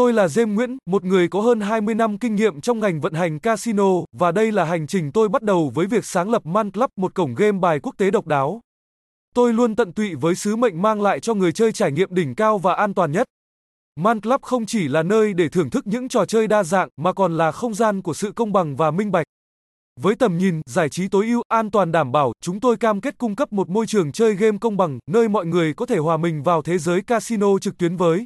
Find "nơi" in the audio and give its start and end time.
15.02-15.34, 25.10-25.28